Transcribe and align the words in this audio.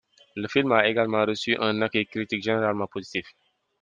Le 0.35 0.47
film 0.47 0.71
a 0.71 0.87
également 0.87 1.23
reçu 1.27 1.55
un 1.59 1.79
accueil 1.83 2.07
critique 2.07 2.41
généralement 2.41 2.87
positif. 2.87 3.27